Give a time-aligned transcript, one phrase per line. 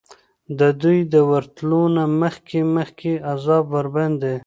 [0.59, 4.35] د دوی د ورتلو نه مخکي مخکي عذاب ورباندي